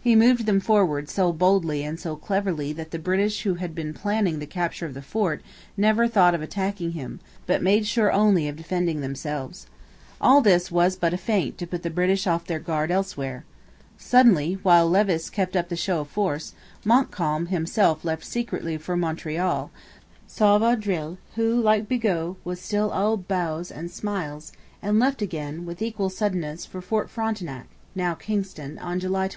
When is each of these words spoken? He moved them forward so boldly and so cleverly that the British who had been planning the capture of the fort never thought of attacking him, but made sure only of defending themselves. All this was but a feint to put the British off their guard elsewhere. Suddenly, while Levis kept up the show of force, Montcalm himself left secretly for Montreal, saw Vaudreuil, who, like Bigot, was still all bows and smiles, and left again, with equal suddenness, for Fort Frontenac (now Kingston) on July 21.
He 0.00 0.16
moved 0.16 0.46
them 0.46 0.58
forward 0.58 1.08
so 1.08 1.32
boldly 1.32 1.84
and 1.84 2.00
so 2.00 2.16
cleverly 2.16 2.72
that 2.72 2.90
the 2.90 2.98
British 2.98 3.44
who 3.44 3.54
had 3.54 3.72
been 3.72 3.94
planning 3.94 4.40
the 4.40 4.46
capture 4.48 4.84
of 4.84 4.94
the 4.94 5.00
fort 5.00 5.42
never 5.76 6.08
thought 6.08 6.34
of 6.34 6.42
attacking 6.42 6.90
him, 6.90 7.20
but 7.46 7.62
made 7.62 7.86
sure 7.86 8.10
only 8.10 8.48
of 8.48 8.56
defending 8.56 9.00
themselves. 9.00 9.68
All 10.20 10.40
this 10.40 10.72
was 10.72 10.96
but 10.96 11.14
a 11.14 11.16
feint 11.16 11.56
to 11.58 11.68
put 11.68 11.84
the 11.84 11.88
British 11.88 12.26
off 12.26 12.46
their 12.46 12.58
guard 12.58 12.90
elsewhere. 12.90 13.44
Suddenly, 13.96 14.54
while 14.64 14.90
Levis 14.90 15.30
kept 15.30 15.54
up 15.54 15.68
the 15.68 15.76
show 15.76 16.00
of 16.00 16.08
force, 16.08 16.52
Montcalm 16.84 17.46
himself 17.46 18.04
left 18.04 18.24
secretly 18.24 18.76
for 18.76 18.96
Montreal, 18.96 19.70
saw 20.26 20.58
Vaudreuil, 20.58 21.16
who, 21.36 21.54
like 21.62 21.88
Bigot, 21.88 22.34
was 22.44 22.60
still 22.60 22.90
all 22.90 23.16
bows 23.16 23.70
and 23.70 23.88
smiles, 23.88 24.50
and 24.82 24.98
left 24.98 25.22
again, 25.22 25.64
with 25.64 25.80
equal 25.80 26.10
suddenness, 26.10 26.66
for 26.66 26.82
Fort 26.82 27.08
Frontenac 27.08 27.68
(now 27.94 28.14
Kingston) 28.14 28.76
on 28.80 28.98
July 28.98 29.28
21. 29.28 29.36